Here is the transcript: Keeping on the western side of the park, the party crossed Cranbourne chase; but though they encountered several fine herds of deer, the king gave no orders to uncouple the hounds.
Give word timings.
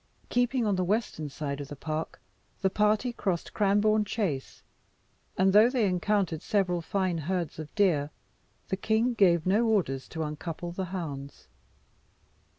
Keeping 0.29 0.65
on 0.65 0.77
the 0.77 0.83
western 0.83 1.29
side 1.29 1.61
of 1.61 1.67
the 1.67 1.75
park, 1.75 2.19
the 2.63 2.71
party 2.71 3.13
crossed 3.13 3.53
Cranbourne 3.53 4.03
chase; 4.03 4.63
but 5.35 5.51
though 5.51 5.69
they 5.69 5.85
encountered 5.85 6.41
several 6.41 6.81
fine 6.81 7.19
herds 7.19 7.59
of 7.59 7.75
deer, 7.75 8.09
the 8.69 8.77
king 8.77 9.13
gave 9.13 9.45
no 9.45 9.63
orders 9.67 10.07
to 10.07 10.23
uncouple 10.23 10.71
the 10.71 10.85
hounds. 10.85 11.47